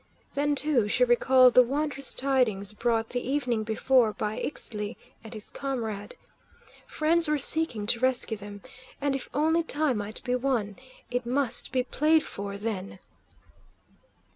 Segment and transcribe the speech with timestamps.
[0.33, 5.51] Then, too, she recalled the wondrous tidings brought the evening before by Ixtli and his
[5.51, 6.15] comrade.
[6.87, 8.63] Friends were seeking to rescue them,
[8.99, 10.75] and if only time might be won
[11.11, 12.97] it must be played for, then!